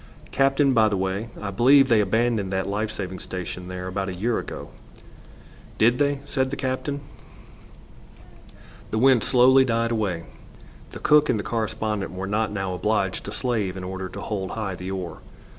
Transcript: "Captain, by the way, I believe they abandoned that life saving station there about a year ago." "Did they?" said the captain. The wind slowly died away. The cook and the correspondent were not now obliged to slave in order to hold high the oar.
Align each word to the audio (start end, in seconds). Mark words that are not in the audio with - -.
"Captain, 0.31 0.73
by 0.73 0.89
the 0.89 0.97
way, 0.97 1.29
I 1.39 1.51
believe 1.51 1.87
they 1.87 2.01
abandoned 2.01 2.51
that 2.51 2.65
life 2.67 2.89
saving 2.89 3.19
station 3.19 3.67
there 3.67 3.85
about 3.85 4.09
a 4.09 4.15
year 4.15 4.39
ago." 4.39 4.69
"Did 5.77 5.99
they?" 5.99 6.21
said 6.25 6.49
the 6.49 6.55
captain. 6.55 7.01
The 8.89 8.97
wind 8.97 9.23
slowly 9.23 9.63
died 9.63 9.91
away. 9.91 10.23
The 10.91 10.99
cook 10.99 11.29
and 11.29 11.37
the 11.39 11.43
correspondent 11.43 12.13
were 12.13 12.25
not 12.25 12.51
now 12.51 12.73
obliged 12.73 13.25
to 13.25 13.31
slave 13.31 13.77
in 13.77 13.83
order 13.83 14.09
to 14.09 14.21
hold 14.21 14.49
high 14.53 14.73
the 14.73 14.89
oar. 14.89 15.19